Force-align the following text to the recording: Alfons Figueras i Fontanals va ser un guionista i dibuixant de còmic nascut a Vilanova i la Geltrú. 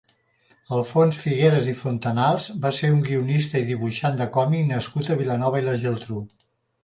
Alfons 0.77 1.17
Figueras 1.23 1.67
i 1.73 1.75
Fontanals 1.81 2.47
va 2.63 2.71
ser 2.79 2.89
un 2.95 3.03
guionista 3.09 3.61
i 3.61 3.67
dibuixant 3.69 4.17
de 4.23 4.29
còmic 4.39 4.67
nascut 4.73 5.11
a 5.11 5.19
Vilanova 5.23 5.61
i 5.63 5.67
la 5.67 5.77
Geltrú. 5.85 6.25